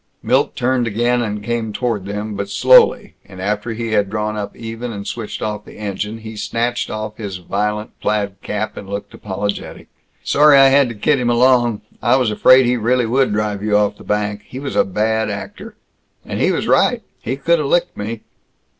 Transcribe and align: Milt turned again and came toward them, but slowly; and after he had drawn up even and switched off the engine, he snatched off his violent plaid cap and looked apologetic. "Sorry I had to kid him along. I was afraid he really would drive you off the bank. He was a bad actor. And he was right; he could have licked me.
Milt 0.23 0.55
turned 0.55 0.87
again 0.87 1.21
and 1.21 1.43
came 1.43 1.71
toward 1.71 2.07
them, 2.07 2.33
but 2.33 2.49
slowly; 2.49 3.13
and 3.23 3.39
after 3.39 3.73
he 3.73 3.91
had 3.91 4.09
drawn 4.09 4.35
up 4.35 4.55
even 4.57 4.91
and 4.91 5.05
switched 5.05 5.43
off 5.43 5.63
the 5.63 5.77
engine, 5.77 6.17
he 6.17 6.35
snatched 6.35 6.89
off 6.89 7.17
his 7.17 7.37
violent 7.37 7.91
plaid 7.99 8.41
cap 8.41 8.75
and 8.77 8.89
looked 8.89 9.13
apologetic. 9.13 9.89
"Sorry 10.23 10.57
I 10.57 10.69
had 10.69 10.89
to 10.89 10.95
kid 10.95 11.19
him 11.19 11.29
along. 11.29 11.81
I 12.01 12.15
was 12.15 12.31
afraid 12.31 12.65
he 12.65 12.77
really 12.77 13.05
would 13.05 13.31
drive 13.31 13.61
you 13.61 13.77
off 13.77 13.97
the 13.99 14.03
bank. 14.03 14.41
He 14.47 14.57
was 14.57 14.75
a 14.75 14.83
bad 14.83 15.29
actor. 15.29 15.75
And 16.25 16.41
he 16.41 16.51
was 16.51 16.65
right; 16.67 17.03
he 17.21 17.35
could 17.37 17.59
have 17.59 17.67
licked 17.67 17.95
me. 17.95 18.21